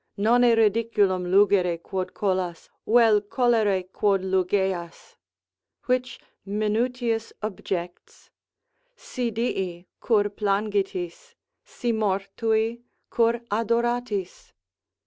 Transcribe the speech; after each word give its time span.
Nonne 0.17 0.55
ridiculum 0.57 1.27
lugere 1.27 1.77
quod 1.77 2.15
colas, 2.15 2.67
vel 2.87 3.21
colere 3.21 3.83
quod 3.93 4.23
lugeas? 4.23 5.15
(which 5.85 6.19
Minutius 6.43 7.31
objects) 7.43 8.31
Si 8.95 9.29
dii, 9.29 9.85
cur 9.99 10.31
plangitis? 10.31 11.35
si 11.63 11.91
mortui, 11.93 12.81
cur 13.11 13.41
adoratis? 13.51 14.53